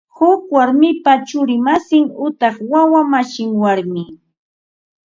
[0.17, 4.03] Huk warmipa churi masin utaq wawa masin warmi